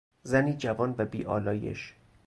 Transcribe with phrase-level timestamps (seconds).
[0.23, 1.93] زنی جوان و بیآلایش